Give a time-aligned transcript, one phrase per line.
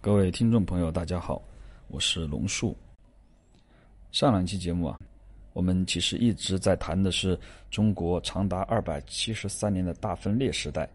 [0.00, 1.42] 各位听众朋友，大家好，
[1.88, 2.74] 我是龙树。
[4.12, 4.96] 上两期节目啊，
[5.52, 7.36] 我们其实一直在谈的是
[7.68, 10.88] 中国长达二百七十三年的大分裂时代，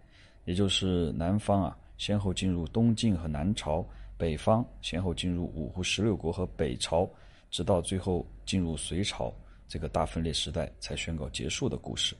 [0.45, 3.85] 也就是南方啊先后进入东晋和南朝，
[4.17, 7.07] 北方先后进入五胡十六国和北朝，
[7.51, 9.33] 直到最后进入隋朝，
[9.67, 12.15] 这个大分裂时代才宣告结束的故事。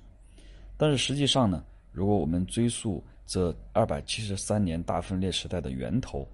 [0.75, 1.63] 但是实际上呢，
[1.93, 6.27] 如果我们追溯这二百七十三年大分裂时代的源头，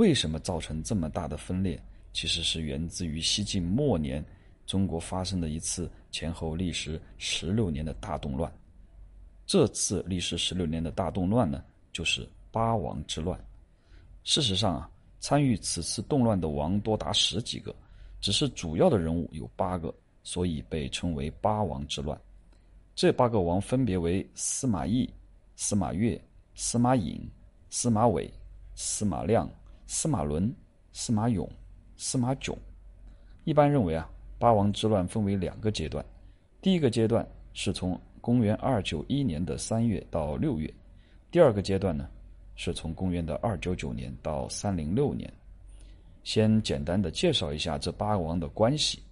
[0.00, 1.78] 为什么造成这么大的分裂？
[2.14, 4.24] 其实是源自于西晋末年，
[4.64, 8.50] 中国发生的一次前后历时十六年的大动乱。
[9.44, 13.38] 这次历时十六年的大动乱呢，就是八王之乱。
[14.24, 17.76] 事实上啊，参与此次动乱的王多达十几个，
[18.22, 22.18] 只是主要的人物有八个，所以被称为八王之乱。
[22.94, 25.06] 这八个王分别为司马懿、
[25.56, 26.18] 司马越、
[26.54, 27.30] 司马颖、
[27.68, 28.32] 司马伟、
[28.74, 29.46] 司马亮。
[29.92, 30.54] 司马伦、
[30.92, 31.50] 司马永、
[31.96, 32.56] 司马囧，
[33.42, 36.02] 一般认为啊，八王之乱分为两个阶段。
[36.62, 40.72] 第一个阶段是从公元二九一年的三月到六月，
[41.28, 42.08] 第二个阶段呢，
[42.54, 45.28] 是从公元的二九九年到三零六年。
[46.22, 49.02] 先简单的介绍一下这八王的关系。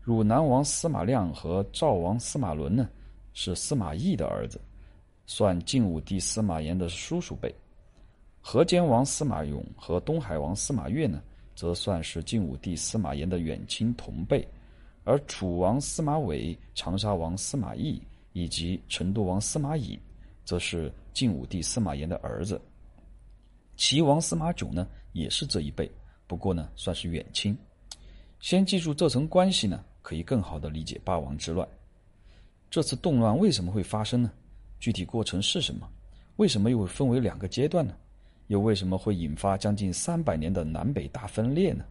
[0.00, 2.88] 汝南王司马亮和赵王司马伦呢，
[3.32, 4.60] 是司马懿的儿子，
[5.26, 7.52] 算晋武帝司马炎的叔叔辈。
[8.46, 11.22] 河间王司马永和东海王司马越呢，
[11.56, 14.46] 则算是晋武帝司马炎的远亲同辈；
[15.02, 17.98] 而楚王司马伟、长沙王司马懿
[18.34, 19.98] 以及成都王司马颖，
[20.44, 22.60] 则是晋武帝司马炎的儿子。
[23.78, 25.90] 齐王司马囧呢，也是这一辈，
[26.26, 27.56] 不过呢，算是远亲。
[28.40, 31.66] 先记住这层关系呢，可以更好的理解八王之乱。
[32.70, 34.30] 这次动乱为什么会发生呢？
[34.78, 35.88] 具体过程是什么？
[36.36, 37.96] 为什么又会分为两个阶段呢？
[38.48, 41.84] 又为什么会引发将近三百年的南北大分裂呢？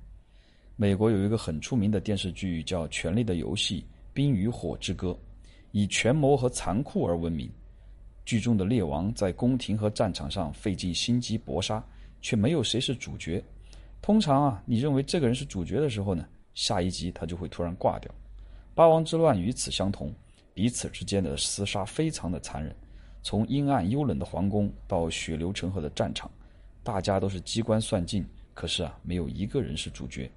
[0.75, 5.09] 美国有一个很出名的电视剧叫《权力的游戏：冰与火之歌》，
[5.71, 7.49] 以权谋和残酷而闻名。
[8.25, 11.83] 剧中的列王在宫廷和战场上费尽心机搏杀，
[12.21, 13.43] 却没有谁是主角。
[14.01, 18.09] 通常啊，你认为这个人是主角的时候呢，下一集他就会突然挂掉。
[18.73, 20.13] 八王之乱与此相同，
[20.53, 22.75] 彼此之间的厮杀非常的残忍，
[23.21, 26.31] 从阴暗幽冷的皇宫到血流成河的战场。
[26.83, 30.29] 大家都是机关算尽，可是啊，没有一个人是主角，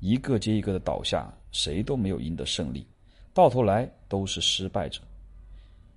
[0.00, 2.86] 一个接一个的倒下，谁都没有赢得胜利，
[3.32, 5.00] 到头来都是失败者。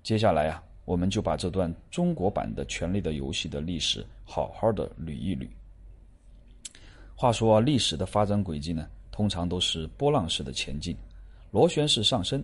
[0.02, 5.46] 接下来啊，我们就把这段中国版的《权力的游戏》的历史好好的捋一捋。
[7.14, 10.96] 话说，历史的发展轨迹呢，通常都是波浪式的前进，
[11.50, 12.42] 螺旋式上升。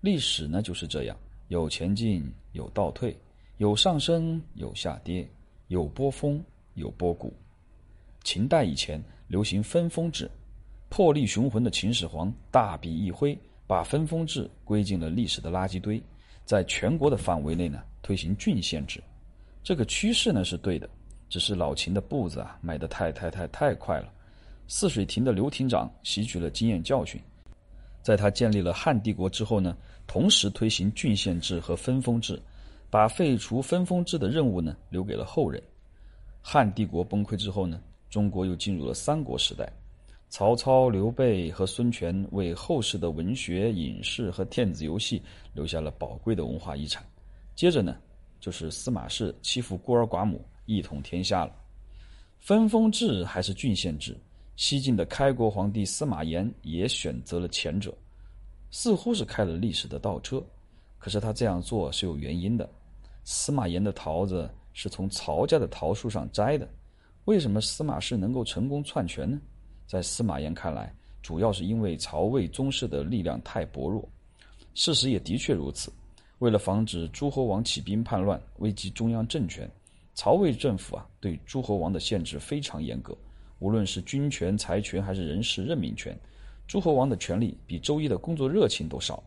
[0.00, 1.14] 历史呢就是这样，
[1.48, 3.14] 有前进，有倒退，
[3.58, 5.28] 有上升，有下跌，
[5.66, 6.42] 有波峰。
[6.78, 7.32] 有波谷。
[8.24, 10.30] 秦代以前流行分封制，
[10.88, 16.02] 魄力雄浑的秦始皇大笔一挥，把分封制归进了历史的垃圾堆，
[16.44, 19.02] 在全国的范围内呢推行郡县制。
[19.62, 20.88] 这个趋势呢是对的，
[21.28, 24.12] 只是老秦的步子啊迈得太太太太快了。
[24.66, 27.20] 泗水亭的刘亭长吸取了经验教训，
[28.02, 32.40] 在他建立了汉帝国之后呢，同时推行郡县制和分封制，
[32.90, 35.62] 把废除分封制的任务呢留给了后人。
[36.50, 37.78] 汉帝国崩溃之后呢，
[38.08, 39.70] 中国又进入了三国时代。
[40.30, 45.22] 曹操、刘备和孙权为后世的文学、影视和电子游戏
[45.52, 47.04] 留下了宝贵的文化遗产。
[47.54, 47.98] 接着呢，
[48.40, 51.54] 就是司马氏欺负孤儿寡母，一统天下了。
[52.38, 54.16] 分封制还是郡县制？
[54.56, 57.94] 西晋的开国皇帝司马炎也选择了前者，
[58.70, 60.42] 似乎是开了历史的倒车。
[60.96, 62.66] 可是他这样做是有原因的。
[63.22, 64.48] 司马炎的桃子。
[64.72, 66.68] 是从曹家的桃树上摘的。
[67.24, 69.38] 为什么司马氏能够成功篡权呢？
[69.86, 74.08] 在司马炎看来，主要是因为曹魏宗室的力量太薄弱。
[74.74, 75.92] 事实也的确如此。
[76.38, 79.68] 为了防止诸侯王起兵叛乱，危及中央政权，
[80.14, 83.16] 曹魏政府啊对诸侯王的限制非常严格。
[83.58, 86.16] 无论是军权、财权还是人事任命权，
[86.66, 89.22] 诸侯王的权力比周一的工作热情都少。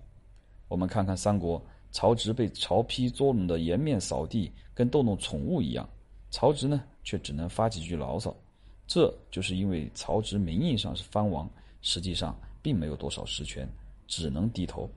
[0.69, 1.61] 我们看看三国。
[1.91, 5.87] 曹植被曹丕捉弄的颜面扫地，跟逗弄宠物一样。
[6.29, 8.35] 曹植呢，却只能发几句牢骚。
[8.87, 11.49] 这就是因为曹植名义上是藩王，
[11.81, 13.67] 实际上并没有多少实权，
[14.07, 14.89] 只能低头。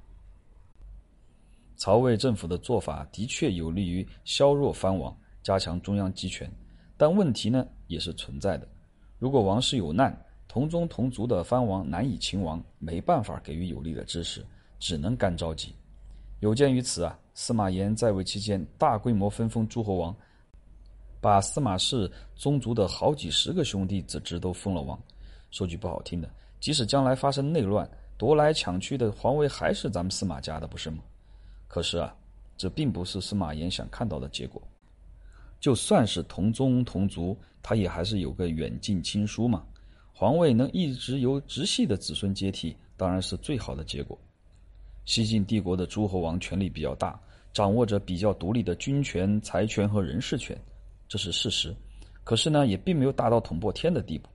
[1.76, 6.50] 曹魏政府的做法的确有利于削弱藩王，加强中央集权，
[6.96, 8.66] 但问题呢也是存在的。
[9.18, 10.16] 如果王室有难，
[10.46, 14.44] 同宗同族的藩王难以擒王，没办法给予有力的支持，
[14.78, 15.74] 只能干着急。
[16.44, 20.14] 有鉴于此啊，司马炎在位期间大规模分封诸侯王，
[21.18, 25.02] 把司马氏宗族的好几十个兄弟子侄都封了王。
[25.50, 26.28] 说句不好听的，
[26.60, 30.98] 即使将来发生内乱，夺来抢去的皇位还是咱们司马家的，不是吗？
[31.66, 32.14] 可是啊，
[32.58, 34.60] 这并不是司马炎想看到的结果。
[35.58, 39.64] 就算是同宗同族，他也还是有个远近亲疏嘛。
[40.12, 44.18] 皇位能一直由直系的子孙接替，当然是最好的结果。
[45.04, 47.18] 西晋帝国的诸侯王权力比较大，
[47.52, 50.58] 掌握着比较独立的军权、财权和人事权，
[51.08, 51.74] 这是事实。
[52.22, 54.28] 可是呢，也并没有大到捅破天的地步。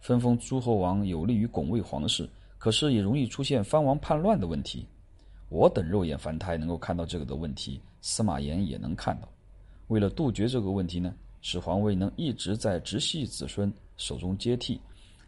[0.00, 2.28] 分封诸侯王有利于拱卫皇室，
[2.58, 4.86] 可是也容易出现藩王叛乱的问题。
[5.48, 9.28] 我等肉眼凡胎能够看到这个的问题，司马炎也能看到。
[9.88, 14.80] 为了杜绝这个问题呢，使皇位能一直在直系子孙手中接替，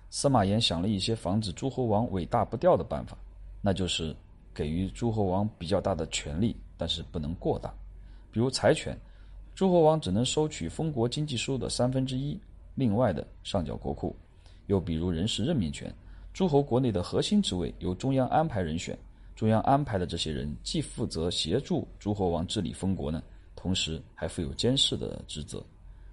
[0.08, 3.18] 司马炎想了一些防止诸侯王尾大不掉的办法，
[3.60, 4.16] 那就是
[4.54, 7.74] 给予诸侯王比较大的权力，但是不能过大。
[8.30, 8.96] 比如财权，
[9.54, 12.40] 诸侯王只能收取封国经济收入的三分之一，
[12.74, 14.14] 另外的上缴国库。
[14.66, 15.92] 又比如人事任命权，
[16.32, 18.98] 诸侯国内的核心职位由中央安排人选，
[19.34, 23.22] 中央安排的这些人既负责协助诸侯王治理封国呢。
[23.56, 25.64] 同时还负有监视的职责，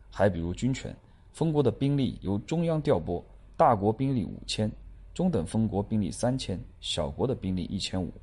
[0.09, 0.95] 还比如军权，
[1.33, 3.21] 封国的兵力由中央调拨，
[3.57, 4.71] 大国兵力五千，
[5.13, 8.13] 中等封国兵力三千，小国的兵力一千五，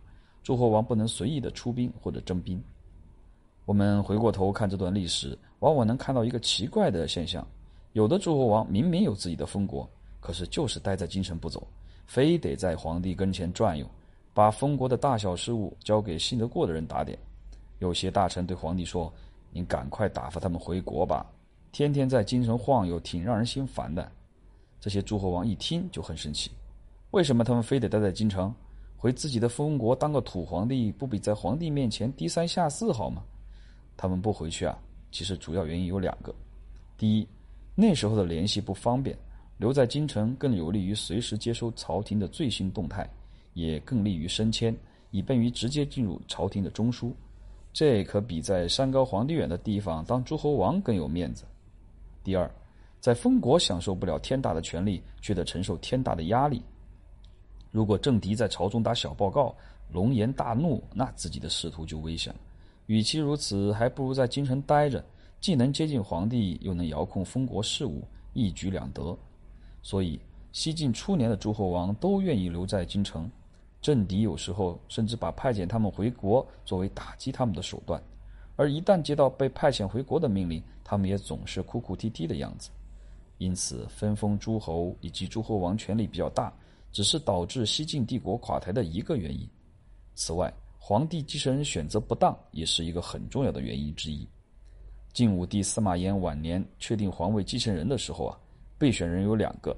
[0.48, 2.58] 诸侯王不能随意的出兵或者征兵。
[3.66, 7.46] 我们回过头看这段历史，往往能看到一个奇怪的现象：
[7.92, 9.86] 有的诸侯王明明有自己的封国，
[10.20, 11.68] 可是就是待在京城不走，
[12.06, 13.86] 非得在皇帝跟前转悠，
[14.32, 17.18] 把封国的大小事务交给信得过的人打点。
[17.78, 19.12] 有些大臣对皇帝说
[19.52, 21.26] ：“您赶快打发他们回国吧，
[21.72, 24.10] 天天在京城晃悠，挺让人心烦的。”
[24.80, 26.50] 这些诸侯王一听就很生气
[27.12, 28.50] ：“为什么他们非得待在京城？
[28.98, 33.22] 回自己的封国当个土皇帝，不比在皇帝面前低三下四好吗？”
[33.96, 34.76] 他们不回去啊，
[35.10, 36.34] 其实主要原因有两个：
[36.96, 37.26] 第一，
[37.74, 39.16] 那时候的联系不方便，
[39.56, 43.08] 留在京城更有利于随时接收朝廷的最新动态，
[43.54, 44.76] 也更利于升迁，
[45.12, 47.12] 以便于直接进入朝廷的中枢。
[47.72, 51.44] 这可比在山高皇帝远的地方当诸侯王更有面子。
[52.24, 52.50] 第二，
[53.00, 56.60] 在封国享受不了天大的权力，却得承受天大的压力。
[57.70, 59.54] 如果政敌在朝中打小报告，
[59.92, 62.40] 龙颜大怒，那自己的仕途就危险了。
[62.86, 65.04] 与其如此，还不如在京城待着，
[65.40, 69.16] 既能接近皇帝，又能遥控封国事务，一举两得。
[69.82, 70.18] 所以，
[70.52, 73.30] 西晋初年的诸侯王都愿意留在京城。
[73.80, 78.02] 政敌有时候甚至把派遣他们回国作为打击他们的手段，
[78.56, 82.70] 而一旦接到被派遣回国的命令，他们也总是哭哭啼啼的样子。
[83.36, 86.52] 因此，分封诸侯以及诸侯王权力比较大，
[86.92, 89.48] 只是导致西晋帝国垮台的一个原因。
[90.14, 94.26] 此外，皇帝继承人选择不当也是一个很重要的原因之一。
[95.12, 98.38] 晋武帝司马炎晚年确定皇位继承人的时候啊，
[98.78, 99.76] 备选人有两个，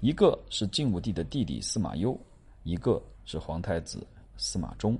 [0.00, 2.18] 一个是晋武帝的弟弟司马攸，
[2.62, 3.02] 一个。
[3.28, 4.06] 是皇太子
[4.36, 4.96] 司马衷，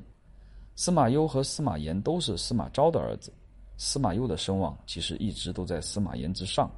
[0.75, 3.33] 司马攸和司马炎都是司马昭的儿子。
[3.77, 6.69] 司马攸的声望其实一直都在司马炎之上，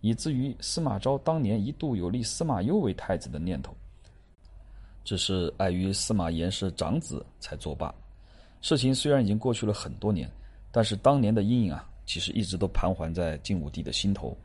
[0.00, 3.72] 以至于司马昭当年一度有立司马攸为太子的念头，
[5.06, 7.94] 只是碍于司马炎是长子才作罢。
[8.60, 10.28] 事情虽然已经过去了很多年，
[10.72, 14.36] 但是当年的阴影啊，其实一直都盘桓在晋武帝的心头。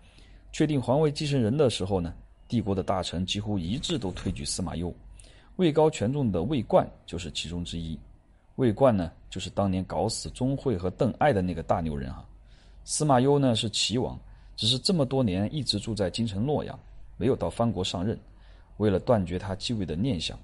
[0.51, 2.13] 确定皇位继承人的时候呢，
[2.47, 4.93] 帝国的大臣几乎一致都推举司马攸。
[5.55, 7.99] 位高权重的魏冠就是其中之一。
[8.57, 12.23] 魏冠呢，就是当年搞死钟会和邓艾的那个大牛人啊。
[12.83, 14.15] 司马攸呢是齐王，
[14.55, 16.79] 只是这么多年一直住在京城洛阳，
[17.17, 18.15] 没有到藩国上任。
[18.77, 20.37] 为了断绝他继位的念想，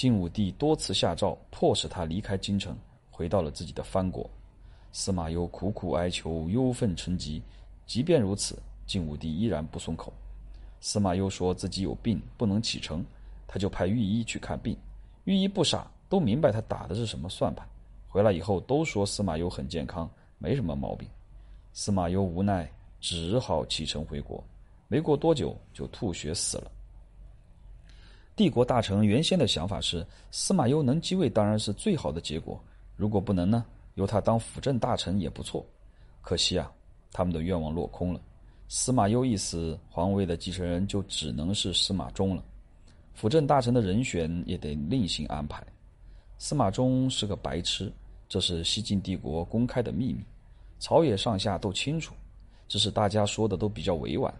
[0.00, 2.74] 晋武帝多次下诏，迫使他离开京城，
[3.10, 4.30] 回到了自己的藩国。
[4.92, 7.42] 司马攸苦苦哀求，忧愤成疾。
[7.84, 10.10] 即便如此，晋武帝依然不松口。
[10.80, 13.04] 司马攸说自己有病，不能启程。
[13.46, 14.74] 他就派御医去看病，
[15.24, 17.68] 御医不傻，都明白他打的是什么算盘。
[18.08, 21.06] 回来以后都说司马攸很健康，没什么毛病。
[21.74, 22.66] 司马攸无奈，
[23.02, 24.42] 只好启程回国。
[24.88, 26.72] 没过多久就吐血死了。
[28.40, 32.58] 帝国大臣原先的想法是，司马攸能继位当然是最好的结果，
[32.96, 33.66] 如果不能呢，
[33.96, 35.62] 由他当辅政大臣也不错。
[36.22, 36.72] 可惜啊，
[37.12, 38.20] 他们的愿望落空了。
[38.66, 42.42] 司马攸一死，皇位的继承人就只能是司马衷了。
[43.12, 45.62] 辅政大臣的人选也得另行安排。
[46.38, 47.92] 司马衷是个白痴，
[48.26, 50.24] 这是西晋帝国公开的秘密，
[50.78, 52.14] 朝野上下都清楚，
[52.68, 54.34] 只是大家说的都比较委婉，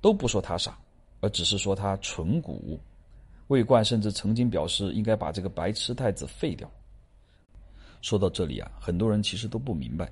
[0.00, 0.78] 都不说他傻，
[1.18, 2.78] 而只是说他蠢骨。
[3.50, 6.70] 魏冠甚至曾经表示应该把这个白痴太子废掉。
[8.00, 10.08] 说到这里啊，很多人其实都不明白，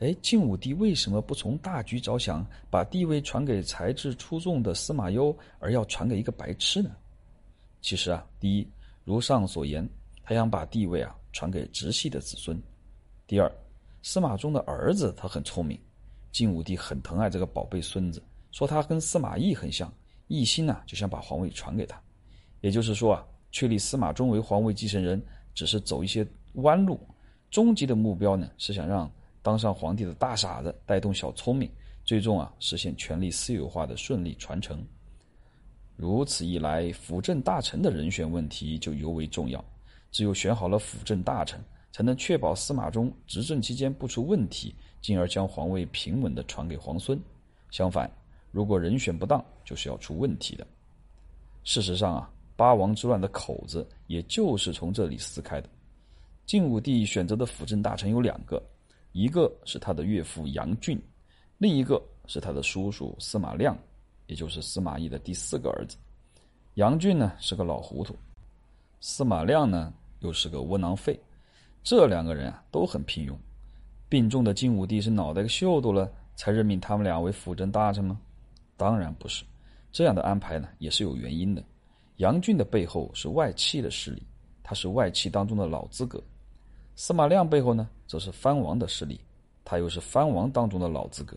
[0.00, 6.90] 哎，晋武帝为什么不从大局着想，把地位传给才智出众的司马攸，而要传给一个白痴呢？
[7.80, 8.68] 其实啊，第一，
[9.04, 9.88] 如上所言，
[10.24, 12.58] 他想把地位啊传给直系的子孙；
[13.28, 13.50] 第二，
[14.02, 15.80] 司马衷的儿子他很聪明，
[16.32, 18.20] 晋武帝很疼爱这个宝贝孙子，
[18.50, 19.90] 说他跟司马懿很像，
[20.26, 22.02] 一心呢就想把皇位传给他。
[22.62, 26.98] 也就是说啊，确立司马衷为皇位继承人，只是走一些弯路，
[27.50, 29.10] 终极的目标呢是想让
[29.42, 31.70] 当上皇帝的大傻子带动小聪明，
[32.04, 34.82] 最终啊实现权力私有化的顺利传承。
[35.96, 39.62] 如此一来，辅政大臣的人选问题就尤为重要。
[40.10, 47.20] 只有选好了辅政大臣，才能确保司马衷执政期间不出问题，进而将皇位平稳地传给皇孙。
[47.70, 48.10] 相反，
[48.50, 50.66] 如果人选不当，就是要出问题的。
[51.64, 52.30] 事实上啊，
[52.62, 55.68] 八王之乱的口子也就是从这里撕开的。
[56.46, 58.62] 晋武帝选择的辅政大臣有两个，
[59.10, 60.96] 一个是他的岳父杨俊，
[61.58, 63.76] 另一个是他的叔叔司马亮。
[64.28, 65.96] 也就是司马懿的第四个儿子，
[66.74, 68.14] 杨俊呢是个老糊涂，
[69.00, 71.18] 司马亮呢又是个窝囊废，
[71.82, 73.36] 这两个人啊都很平庸。
[74.08, 78.20] 病重的晋武帝是脑袋秀逗了才任命他们俩为辅政大臣吗？
[78.76, 79.44] 当然不是，
[79.90, 81.62] 这样的安排呢也是有原因的。
[82.22, 84.22] 杨俊的背后是外戚的势力，
[84.62, 86.20] 他是外戚当中的老资格；
[86.94, 89.20] 司马亮背后呢则是藩王的势力，
[89.64, 91.36] 他又是藩王当中的老资格。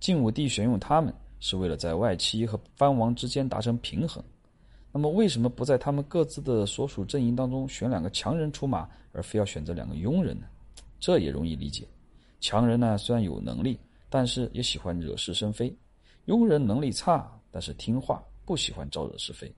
[0.00, 1.14] 晋武帝选用他们。
[1.38, 4.24] 是为了在外戚和藩王之间达成平衡，
[4.90, 10.46] 那么为什么不在他们各自的所属阵营当中选两个强人出马，而非要选择两个庸人呢？
[10.98, 11.86] 这也容易理解。
[12.40, 13.78] 强人呢虽然有能力，
[14.08, 15.70] 但是也喜欢惹是生非；
[16.24, 19.54] 庸人能力差，但是听话，不喜欢招惹是非。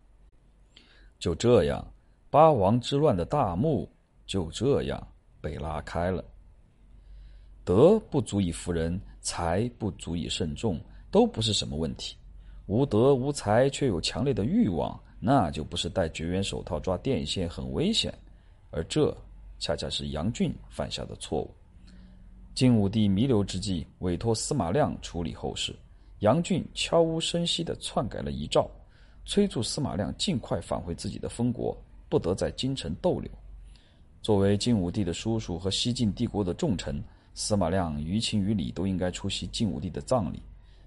[1.18, 1.84] 就这样，
[2.30, 3.90] 八王之乱的大幕
[4.26, 5.08] 就这样
[5.40, 6.24] 被拉开了。
[7.64, 10.80] 德不足以服人，才不足以慎重。
[11.10, 12.14] 都不是什么问题，
[12.66, 18.12] 无德无才却有强烈的欲望，那就不是戴绝缘手套抓电线很危险，
[18.70, 19.16] 而这
[19.58, 21.50] 恰恰是杨俊犯下的错误。
[22.54, 25.74] 晋武帝弥留之际，委托司马亮处理后事，
[26.18, 28.70] 杨俊悄无声息地篡改了遗诏，
[29.28, 31.76] 催促司马亮尽快返回自己的封国，
[32.08, 33.30] 不得在京城逗留。
[34.22, 36.98] 作为晋武帝的叔叔和西晋帝国的重臣，
[37.34, 40.40] 司马亮于情于理都应该出席晋武帝的葬礼。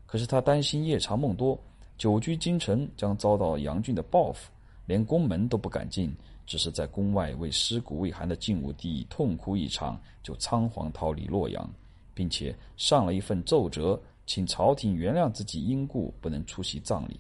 [0.08, 1.56] 可是他担心夜长梦多，
[2.00, 4.50] 久居京城将遭到杨俊的报复，
[4.88, 6.12] 连宫门都不敢进，
[6.48, 11.70] 只是在宫外为尸骨未寒的晋武帝痛哭一场，就仓皇逃离洛阳，
[12.16, 17.20] 并且上了一份奏折，请朝廷原谅自己因故不能出席葬礼。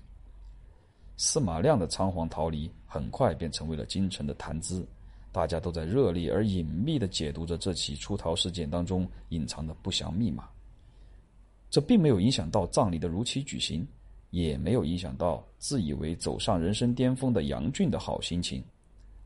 [1.24, 4.84] 司马亮的仓皇逃离很快便成为了京城的谈资，
[5.32, 10.50] 大家都在热烈而隐秘地解读着这起出逃事件当中隐藏的不祥密码。
[11.70, 13.88] 这并没有影响到葬礼的如期举行，
[14.32, 18.63] 也没有影响到自以为走上人生巅峰的杨俊的好心情。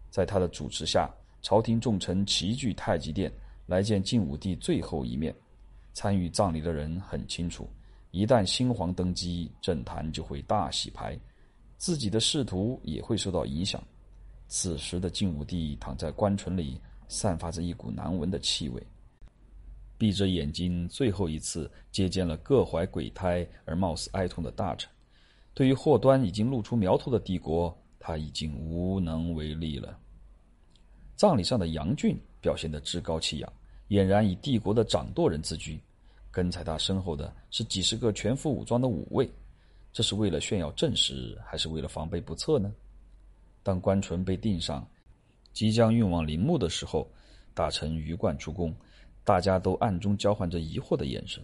[0.10, 1.10] 在他的主持下，
[1.42, 3.32] 朝廷重臣齐聚太极殿
[3.66, 5.34] 来见晋武帝最后一面。
[5.94, 7.70] 参与葬礼的人很清楚，
[8.12, 11.18] 一旦新皇登基，政坛就会大洗牌，
[11.86, 13.80] 自己的仕途也会受到影响。
[14.48, 18.82] 此时的晋武帝躺在官船里，散发着一股难闻的气味。
[19.96, 24.90] 闭着眼睛，最后一次接见了各怀鬼胎而貌似哀痛的大臣。
[25.54, 29.96] 对于祸端已经露出苗头的帝国，他已经无能为力了。
[31.16, 33.54] 葬礼上的杨俊表现得趾高气扬，
[33.90, 35.80] 俨然以帝国的掌舵人自居。
[36.32, 39.30] 跟在他身后的是几十个全副武装的武卫，
[39.96, 42.70] 这是为了炫耀正实，还是为了防备不测呢？
[43.64, 44.86] 当官船被钉上，
[45.54, 47.10] 即将运往陵墓的时候，
[47.54, 48.76] 大臣鱼贯出宫。
[49.24, 51.42] 大家都暗中交换着疑惑的眼神，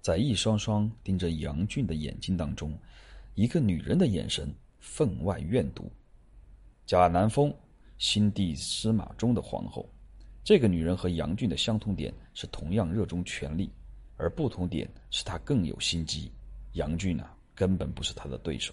[0.00, 2.76] 在一双双盯着杨俊的眼睛当中，
[3.36, 5.88] 一个女人的眼神分外怨毒。
[6.86, 7.54] 贾南风，
[7.98, 9.88] 新帝司马衷的皇后。
[10.42, 13.70] 这个女人和杨俊的相同点是同样热衷权力，
[14.16, 16.32] 而不同点是她更有心机。
[16.72, 18.72] 杨俊呢，根本不是他的对手。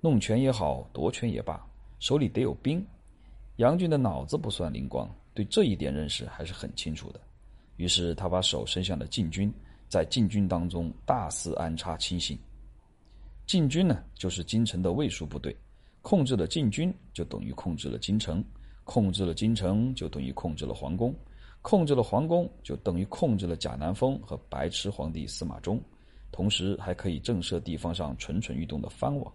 [0.00, 1.64] 弄权也好，夺权也罢，
[1.98, 2.84] 手里得有兵。
[3.56, 7.20] 杨俊的脑子不算灵光，对这一点认识还是很清楚的。
[7.76, 9.52] 于是他把手伸向了禁军，
[9.88, 12.38] 在禁军当中大肆安插亲信。
[13.46, 15.56] 禁军呢，就是京城的卫戍部队，
[16.02, 18.42] 控制了禁军，就等于控制了京城；
[18.84, 21.12] 控制了京城，就等于控制了皇宫；
[21.62, 25.80] 控制了皇宫，就等于控制了贾南风和白痴皇帝司马衷，
[26.34, 29.32] 同时还可以震慑地方上蠢蠢欲动的藩王。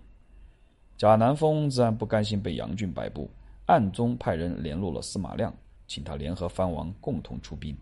[0.98, 3.32] 贾南风自然不甘心被杨俊摆布，
[3.68, 5.56] 暗中派人联络了司马亮。
[5.88, 7.74] 请他联合藩王共同出兵。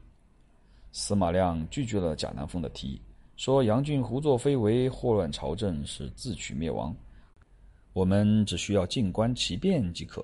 [0.91, 3.01] 司马亮拒绝了贾南风的提议，
[3.37, 6.95] 说杨俊胡作非为，祸乱朝政，是自取灭亡。
[7.93, 10.23] 我们只需要静观其变即可。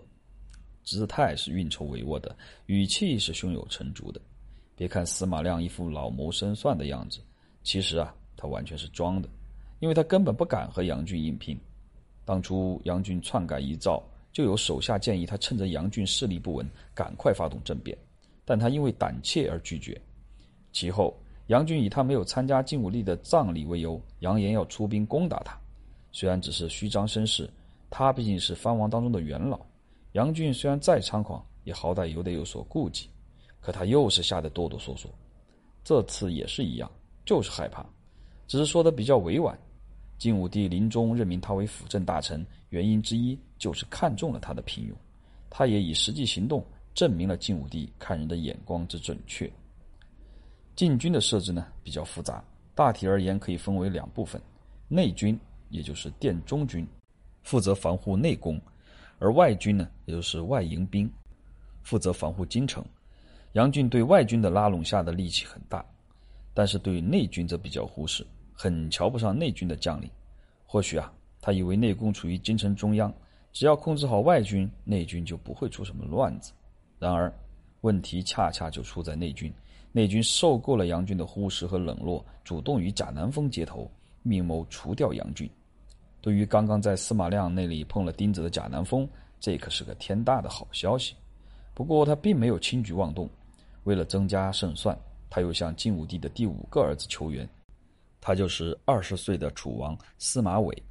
[0.84, 4.22] 姿态是运筹帷幄的，语气是胸有成竹的。
[4.76, 7.20] 别看司马亮一副老谋深算的样子，
[7.64, 9.30] 其实啊，他完全是装的，
[9.80, 11.58] 因为他根本不敢和杨俊硬拼。
[12.26, 17.98] 当初杨俊篡改遗诏，就有手下建议他趁着杨俊势力不稳，赶快发动政变，
[18.46, 20.00] 但他因为胆怯而拒绝。
[20.72, 21.16] 其后，
[21.48, 25.58] 杨俊以他没有参加晋武帝的葬礼为由，扬言要出兵攻打他。
[26.12, 27.50] 虽然只是虚张声势，
[27.90, 29.60] 他毕竟是藩王当中的元老。
[30.14, 33.10] 杨俊虽然再猖狂，也好歹有得有所顾忌。
[33.60, 35.08] 可他又是吓得哆哆嗦嗦。
[35.84, 36.92] 这次也是一样，
[37.26, 37.86] 就是害怕，
[38.48, 39.58] 只是说的比较委婉。
[40.18, 44.94] 晋武帝临终任命他为辅政大臣，原因之一就是看中了他的平庸。
[45.50, 49.52] 他也以实际行动证明了晋武帝看人的眼光之准确。
[50.76, 54.42] 禁军的设置呢比较复杂，大体而言可以分为两部分：
[54.88, 55.38] 内军，
[55.70, 56.88] 也就是殿中军，
[57.44, 58.58] 负责防护内宫；
[59.20, 61.12] 而外军呢，也就是外营兵，
[61.82, 62.84] 负责防护京城。
[63.54, 65.86] 杨俊对外军的拉拢下的力气很大，
[66.54, 70.10] 但是对内军则比较忽视，很瞧不上内军的将领。
[70.66, 73.14] 或许啊，他以为内宫处于京城中央，
[73.52, 76.52] 只要控制好外军，内军就不会出什么乱子。
[77.00, 77.34] 然而，
[77.82, 79.54] 问题恰恰就出在内军。
[79.92, 83.92] 内军受够了杨俊的忽视和冷落，主动与贾南风接头，
[84.24, 85.50] 密谋除掉杨俊。
[86.20, 89.08] 对于刚刚在司马亮那里碰了钉子的贾南风，
[89.40, 91.14] 这可是个天大的好消息。
[91.76, 93.30] 不过他并没有轻举妄动，
[93.84, 94.98] 为了增加胜算，
[95.36, 97.50] 他又向晋武帝的第五个儿子求援，
[98.22, 100.84] 他就是二十岁的楚王司马伟。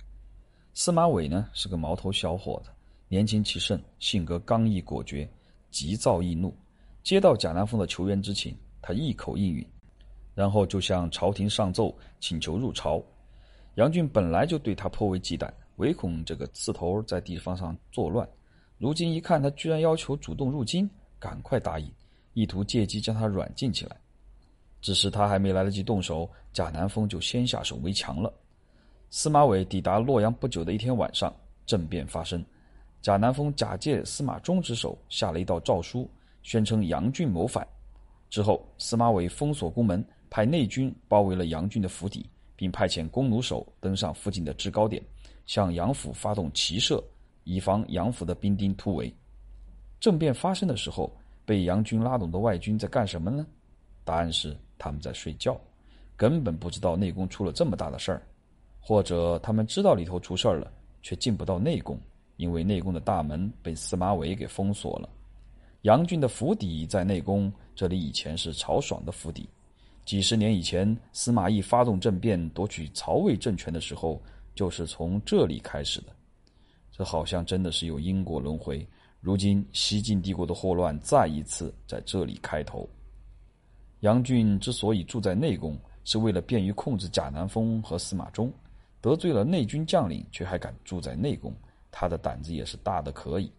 [0.75, 2.71] 司马伟呢是个毛头小伙子，
[3.07, 5.31] 年轻气盛，性格刚毅果决，
[5.71, 6.53] 急躁易怒。
[7.05, 8.53] 接到贾南风的求援之情。
[8.81, 9.65] 他一口应允，
[10.35, 13.01] 然后就向朝廷上奏请求入朝。
[13.77, 18.29] 杨俊本来就对他颇为忌惮，唯恐这个刺头在地方上作乱。
[18.77, 21.89] 如今一看他居然要求主动入京，赶快答应，
[22.33, 23.97] 意图借机将他软禁起来。
[24.83, 28.31] 只是他还没来得及动手，贾南风就先下手为强了。
[29.09, 32.45] 司马伟抵达洛阳不久的一天晚上，政变发生。
[33.01, 36.11] 贾南风假借司马衷之手，下了一道诏书，
[36.43, 37.67] 宣称杨俊谋反。
[38.29, 42.25] 之后，司马伟封锁宫门，派内军包围了杨俊的府邸，
[42.57, 45.03] 并派遣弓弩手登上附近的制高点，
[45.47, 47.03] 向杨府发动齐射，
[47.45, 49.15] 以防杨府的兵丁突围。
[50.01, 51.15] 政变发生的时候，
[51.45, 53.47] 被杨军拉拢的外军在干什么呢？
[54.05, 55.57] 答案是他们在睡觉，
[56.17, 58.21] 根本不知道内宫出了这么大的事儿，
[58.81, 61.97] 或者他们知道里头出事儿了，却进不到内宫，
[62.37, 65.09] 因为内宫的大门被司马伟给封锁了。
[65.83, 69.49] 杨俊的府邸在内宫，这里以前是曹爽的府邸。
[70.05, 74.21] 几十年以前，司马懿发动政变夺取曹魏政权的时候，
[74.53, 76.09] 就是从这里开始的。
[76.91, 78.85] 这好像真的是有因果轮回。
[79.21, 82.89] 如今西晋帝国的祸乱再一次在这里开头。
[84.03, 88.53] 杨俊之所以住在内宫，是为了便于控制贾南风和司马衷。
[89.01, 91.55] 得罪了内军将领，却还敢住在内宫，
[91.93, 93.53] 他的胆子也是大的可以。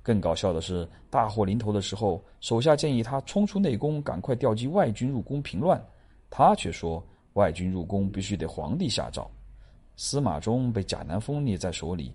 [0.00, 5.84] 更搞笑的是，大祸临头的时候，手下建议他冲出内宫，赶快调集外军入宫平乱，
[6.30, 9.28] 他却说外军入宫必须得皇帝下诏。
[9.96, 12.14] 司马衷被贾南风捏在手里，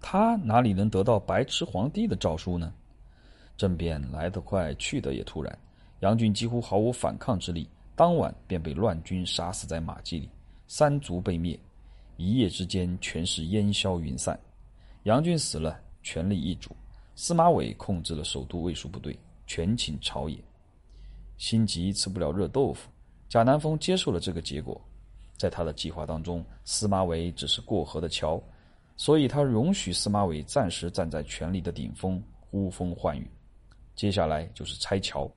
[0.00, 2.74] 他哪里能得到白痴皇帝的诏书呢？
[3.56, 5.56] 政变来得快，去得也突然，
[6.00, 10.28] 杨俊几乎毫无反抗之力，当晚便被乱军杀死在马厩里，
[10.66, 11.58] 三族被灭，
[12.16, 14.38] 一夜之间全是烟消云散。
[15.04, 16.74] 杨俊死了，权力易主。
[17.16, 20.36] 司马伟控制了首都卫戍部队，权倾朝野。
[21.38, 22.90] 心急吃不了热豆腐，
[23.28, 24.80] 贾南风接受了这个结果。
[25.36, 28.42] 在他的计划当中，司马伟只是过河的桥，
[28.96, 33.30] 所以他容许司马伟暂时站在权力的顶峰，呼风唤雨。
[33.94, 35.30] 接下来就是拆桥。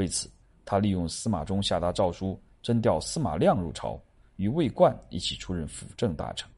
[0.00, 0.30] 为此，
[0.64, 4.00] 他利用司马衷下达诏书，征调司马亮入朝，
[4.36, 6.48] 与魏冠一起出任辅政大臣。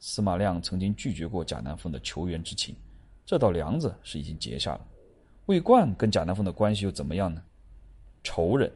[0.00, 2.74] 司马亮曾经拒绝过贾南风的求援之情。
[3.26, 4.86] 这道梁子是已经结下了。
[5.44, 7.42] 魏冠跟贾南风的关系又怎么样呢？
[8.24, 8.72] 仇人。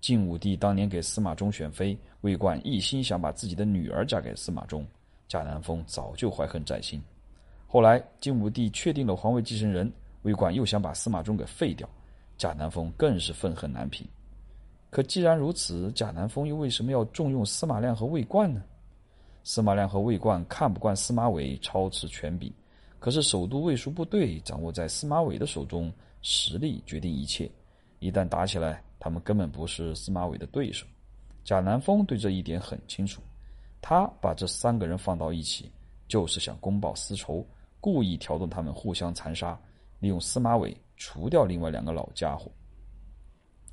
[0.00, 4.86] 晋武帝当年给司马衷选妃，魏冠一心想把自己的女儿嫁给司马衷，
[5.28, 7.02] 贾南风早就怀恨在心。
[7.66, 11.86] 后来晋武帝确定了皇位继承人，魏冠又想把司马衷给废掉，
[12.36, 14.06] 贾南风更是愤恨难平。
[14.90, 18.62] 可既然如此，贾南风又为什么要重用司马亮和魏冠呢？
[19.42, 22.52] 司马亮和魏冠看不惯司马伟超持权柄。
[22.98, 25.92] 可是首都卫戍部队掌握在司马伟的手中，
[26.22, 27.50] 实力决定一切，
[27.98, 30.86] 一旦打起来，他们根本不是司马伟的对手。
[31.44, 33.20] 贾南风对这一点很清楚，
[33.82, 35.70] 他把这三个人放到一起，
[36.08, 37.46] 就是想公报私仇，
[37.80, 39.60] 故意挑动他们互相残杀，
[39.98, 42.50] 利用司马伟除掉另外两个老家伙。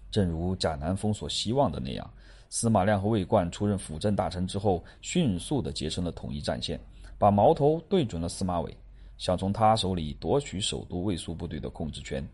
[0.09, 2.13] 正如贾南风所希望的那样，
[2.49, 6.79] 司马亮和魏冠出任辅政大臣之后，迅速的结成了统一战线，
[7.17, 8.75] 把矛头对准了司马伟，
[9.17, 12.27] 想从他手里夺取首都卫戍部队的控制权，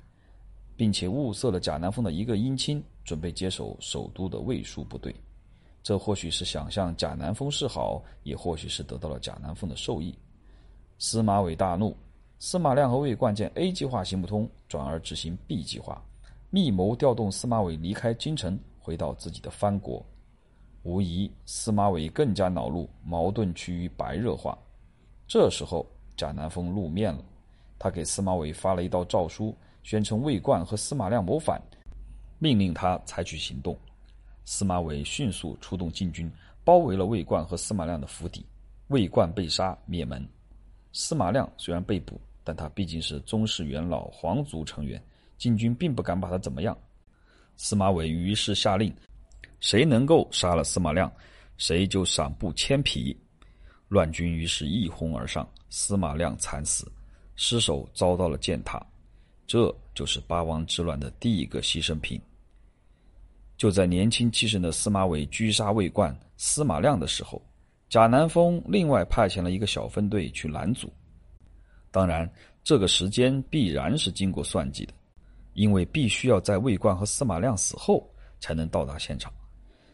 [0.75, 5.15] 并且物色了贾南风的一个姻亲，准备接手首都的卫戍部队。
[5.83, 10.17] 这或许是想向贾南风示好，也或许是得到了贾南风的授意。
[10.97, 11.95] 司马伟大怒，
[12.39, 15.99] 司马亮和魏冠见 A 计划行不通，转而执行 B 计划。
[16.51, 20.05] 密谋调动司马伟离开京城，回到自己的藩国。
[20.83, 24.57] 无疑，司马伟更加恼怒，矛盾趋于白热化。
[25.27, 27.19] 这时候，贾南风露面了。
[27.79, 31.61] 他给司马伟发了一道诏书，宣称魏冠和司马亮谋反，
[32.39, 33.75] 命令他采取行动。
[34.45, 36.31] 司马伟迅速出动禁军，
[36.63, 38.45] 包围了魏冠和司马亮的府邸。
[38.87, 40.25] 魏冠被杀灭门。
[40.93, 45.03] 司马亮虽然被捕，但他毕竟是宗室元老、皇族成员。
[45.37, 46.75] 禁军并不敢把他怎么样，
[47.57, 48.95] 司马伟于是下令：
[49.59, 51.11] 谁能够杀了司马亮，
[51.57, 53.15] 谁就赏布千匹。
[53.89, 56.89] 乱军于是一哄而上，司马亮惨死，
[57.35, 58.81] 尸首遭到了践踏。
[59.45, 62.19] 这就是八王之乱的第一个牺牲品。
[63.57, 67.41] 就在年轻气盛的司马伟狙杀魏冠、司马亮的时候，
[67.89, 70.91] 贾南风另外派遣了一个小分队去拦阻。
[71.97, 72.31] 当然，
[72.63, 74.93] 这个时间必然是经过算计的。
[75.53, 78.07] 因为必须要在魏冠和司马亮死后
[78.39, 79.33] 才能到达现场，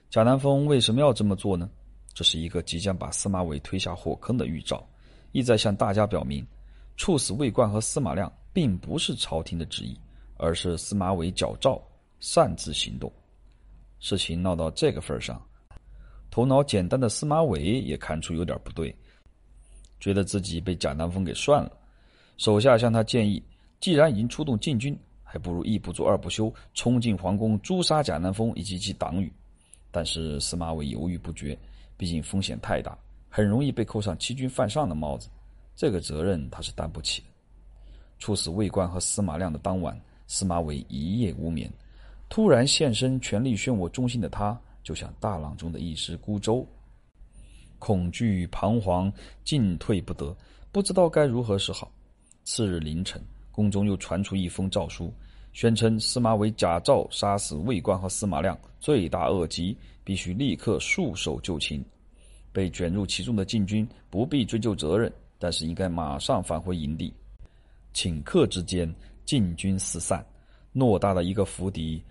[0.09, 1.69] 贾南风为什么要这么做呢？
[2.13, 4.85] 这是一个即将把司马伟推下火坑的预兆，
[5.31, 6.45] 意在向大家表明，
[6.97, 9.97] 处死魏冠和司马亮并不是朝廷的旨意，
[10.35, 11.81] 而是司马伟矫诏
[12.19, 13.09] 擅自行动。
[14.01, 15.41] 事情闹到这个份上，
[16.29, 18.93] 头脑简单的司马伟也看出有点不对，
[20.01, 21.71] 觉得自己被贾南风给涮了。
[22.37, 23.41] 手下向他建议，
[23.79, 24.97] 既然已经出动禁军。
[25.25, 29.33] 还不如一不做二不休，冲进皇宫诛杀贾南风以及其党羽。
[29.89, 31.57] 但是司马伟犹豫不决，
[31.97, 32.95] 毕竟风险太大，
[33.29, 35.27] 很容易被扣上欺君犯上的帽子，
[35.75, 37.27] 这个责任他是担不起的。
[38.19, 41.67] 处死魏冠和司马亮的当晚，司马伟一夜无眠，
[42.29, 46.63] 突然现身权力漩涡中心的他，就像大浪中的一只孤舟，
[47.79, 49.11] 恐惧彷徨，
[49.43, 50.37] 进退不得，
[50.71, 51.91] 不知道该如何是好。
[52.43, 53.21] 次日凌晨。
[53.51, 55.13] 宫中又传出一封诏书，
[55.51, 61.83] 宣称司马伟假诏杀死魏冠和司马亮，罪大恶极，必须立刻束手就擒。
[62.51, 67.13] 被卷入其中的禁军不必追究责任，但是应该马上返回营地。
[67.93, 68.91] 顷刻之间，
[69.23, 70.25] 禁军四散，
[70.73, 72.03] 偌大的一个府邸，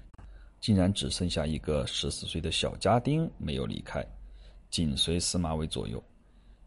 [0.61, 4.05] 竟然只剩下一个十四岁的小家丁没有离开，
[4.71, 6.03] 紧随司马伟左右。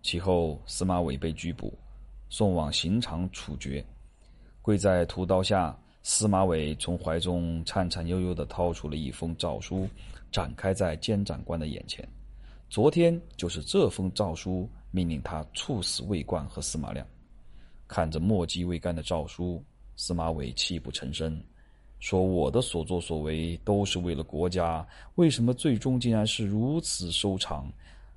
[0.01, 1.73] 其后，司马伟被拘捕，
[2.29, 3.85] 送往刑场处决。
[4.61, 9.87] 跪在屠刀下，司马伟从怀中颤颤悠悠地掏出了一封诏书，
[10.31, 12.07] 展开在监斩官的眼前。
[12.69, 17.05] 昨天就是这封诏书命令他处死魏冠和司马亮。
[17.87, 19.63] 看着墨迹未干的诏书，
[19.95, 21.39] 司马伟泣不成声，
[21.99, 27.71] 说：“我的所作所为都是为了国家，为什么最终竟然是如此收场？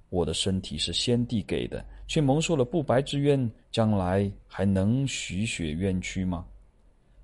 [0.09, 6.45] 我的身体是先帝给的。”却蒙受了不白之冤，将来还能许雪冤屈吗？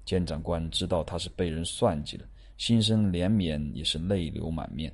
[0.04, 2.26] 监斩官知道他是被人算计了，
[2.58, 4.92] 心生怜悯，也是泪流满面。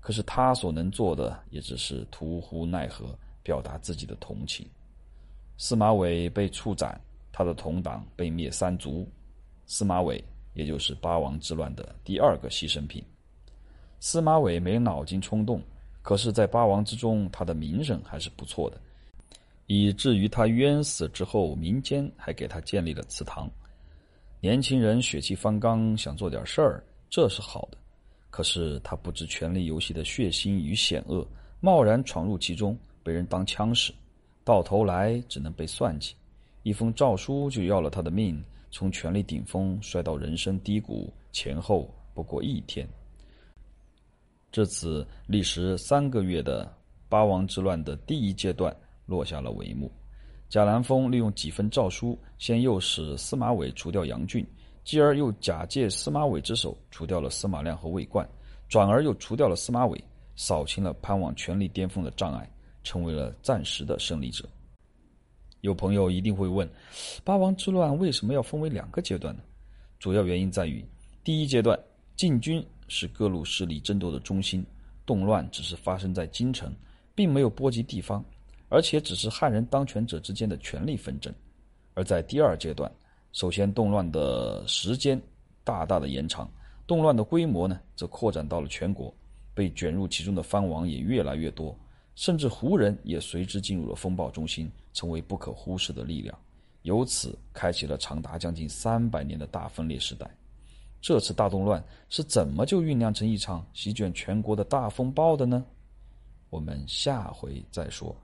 [0.00, 4.64] 可是他所能做的，也只是徒呼奈何，表达自己的同情。
[5.58, 6.98] 司马伟被处斩，
[7.32, 9.06] 他的同党被灭三族。
[9.66, 10.24] 司马伟
[10.54, 13.04] 也就是八王之乱的第二个牺牲品。
[13.98, 15.60] 司马伟没脑筋冲动，
[16.00, 18.80] 可是，在八王之中，他的名声还是不错的。
[19.66, 23.50] 以至于他冤死之后，民间还给他建立了祠堂。
[24.40, 27.78] 年轻人血气方刚，想做点事儿，这是好的。
[28.28, 31.26] 可是他不知权力游戏的血腥与险恶，
[31.60, 33.92] 贸然闯入其中，被人当枪使，
[34.42, 36.14] 到头来只能被算计。
[36.64, 42.88] 一封诏书就要了他的命，从权力顶峰摔到人生低谷，前后不过一天。
[44.50, 46.70] 至此，历时三个月的
[47.08, 48.74] 八王之乱的第一阶段。
[49.12, 49.92] 落下了帷幕。
[50.48, 54.46] 贾南风利用几份诏书，先诱使司马伟除掉杨俊，
[54.84, 58.26] 继而又假借司马伟之手除掉了司马亮和魏冠，
[58.68, 60.02] 转而又除掉了司马伟，
[60.34, 62.50] 扫清了攀往权力巅峰的障碍，
[62.82, 64.48] 成为了暂时的胜利者。
[65.60, 66.68] 有朋友一定会问：
[67.22, 69.42] 八王之乱为什么要分为两个阶段呢？
[69.98, 70.84] 主要原因在于，
[71.22, 71.78] 第一阶段
[72.16, 74.66] 禁军是各路势力争斗的中心，
[75.06, 76.74] 动乱只是发生在京城，
[77.14, 78.22] 并没有波及地方，
[78.72, 81.30] 而且只是汉人当权者之间的权力纷争；
[81.92, 82.90] 而在第二阶段，
[83.32, 85.20] 首先动乱的时间
[85.62, 86.50] 大大的延长，
[86.86, 89.14] 动乱的规模呢则扩展到了全国，
[89.52, 91.78] 被卷入其中的藩王也越来越多。
[92.14, 96.38] 甚至胡人也随之进入了风暴中心，成为不可忽视的力量，
[96.80, 100.30] 由此开启了长达将近三百年的大分裂时代。
[101.00, 105.62] 这次大动乱是怎么就酝酿成一场席卷全国的大风暴的呢？
[106.48, 108.16] 我们下回再说。